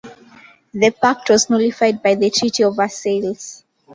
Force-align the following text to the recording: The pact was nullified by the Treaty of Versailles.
The 0.73 0.89
pact 0.89 1.29
was 1.29 1.47
nullified 1.51 2.01
by 2.01 2.15
the 2.15 2.31
Treaty 2.31 2.63
of 2.63 2.75
Versailles. 2.75 3.63